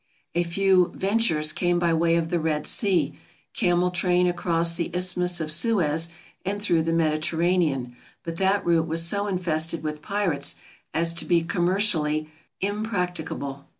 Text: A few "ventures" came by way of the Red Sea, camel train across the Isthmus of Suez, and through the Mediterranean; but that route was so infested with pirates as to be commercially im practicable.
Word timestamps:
A 0.33 0.41
few 0.41 0.91
"ventures" 0.95 1.53
came 1.53 1.77
by 1.77 1.93
way 1.93 2.15
of 2.15 2.29
the 2.31 2.39
Red 2.39 2.65
Sea, 2.65 3.13
camel 3.53 3.91
train 3.91 4.25
across 4.25 4.73
the 4.75 4.89
Isthmus 4.95 5.39
of 5.39 5.51
Suez, 5.51 6.09
and 6.43 6.59
through 6.59 6.81
the 6.81 6.91
Mediterranean; 6.91 7.95
but 8.23 8.37
that 8.37 8.65
route 8.65 8.87
was 8.87 9.03
so 9.03 9.27
infested 9.27 9.83
with 9.83 10.01
pirates 10.01 10.55
as 10.91 11.13
to 11.13 11.25
be 11.25 11.43
commercially 11.43 12.27
im 12.61 12.83
practicable. 12.83 13.67